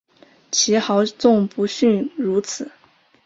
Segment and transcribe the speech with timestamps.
[0.49, 2.71] 其豪纵不逊如此。